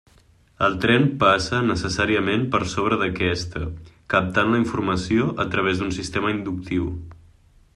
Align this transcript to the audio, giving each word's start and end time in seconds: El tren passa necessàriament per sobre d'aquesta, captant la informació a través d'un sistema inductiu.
El 0.67 0.77
tren 0.83 1.03
passa 1.23 1.59
necessàriament 1.65 2.47
per 2.55 2.61
sobre 2.71 2.97
d'aquesta, 3.01 3.61
captant 4.15 4.51
la 4.55 4.61
informació 4.63 5.29
a 5.45 5.47
través 5.57 5.83
d'un 5.83 5.93
sistema 5.99 6.33
inductiu. 6.39 6.89